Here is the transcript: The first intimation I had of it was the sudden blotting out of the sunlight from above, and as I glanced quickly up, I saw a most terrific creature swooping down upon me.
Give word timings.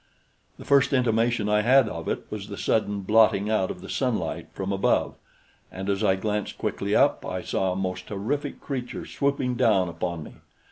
The 0.57 0.65
first 0.65 0.93
intimation 0.93 1.47
I 1.47 1.61
had 1.61 1.87
of 1.87 2.07
it 2.07 2.25
was 2.31 2.47
the 2.47 2.57
sudden 2.57 3.01
blotting 3.01 3.51
out 3.51 3.69
of 3.69 3.81
the 3.81 3.87
sunlight 3.87 4.47
from 4.51 4.71
above, 4.73 5.13
and 5.71 5.91
as 5.91 6.03
I 6.03 6.15
glanced 6.15 6.57
quickly 6.57 6.95
up, 6.95 7.23
I 7.23 7.43
saw 7.43 7.71
a 7.71 7.75
most 7.75 8.07
terrific 8.07 8.59
creature 8.61 9.05
swooping 9.05 9.57
down 9.57 9.89
upon 9.89 10.23
me. 10.23 10.31